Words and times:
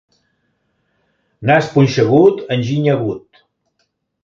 Nas 1.49 1.67
punxegut, 1.75 2.41
enginy 2.57 2.91
agut. 2.97 3.45